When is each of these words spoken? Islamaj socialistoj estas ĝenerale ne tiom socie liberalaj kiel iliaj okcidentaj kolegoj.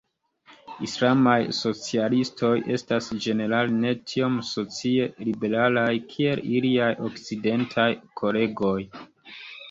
Islamaj 0.85 1.35
socialistoj 1.55 2.51
estas 2.75 3.09
ĝenerale 3.25 3.75
ne 3.83 3.91
tiom 4.13 4.39
socie 4.47 5.05
liberalaj 5.27 5.83
kiel 6.13 6.41
iliaj 6.61 6.89
okcidentaj 7.09 7.87
kolegoj. 8.23 8.79